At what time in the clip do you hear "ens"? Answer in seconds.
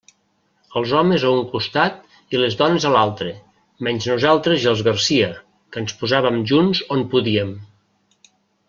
5.85-5.95